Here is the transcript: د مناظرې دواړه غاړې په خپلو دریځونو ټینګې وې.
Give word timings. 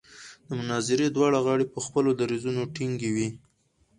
د 0.47 0.49
مناظرې 0.59 1.07
دواړه 1.11 1.39
غاړې 1.45 1.65
په 1.73 1.79
خپلو 1.85 2.09
دریځونو 2.19 2.61
ټینګې 2.75 3.09
وې. 3.15 3.27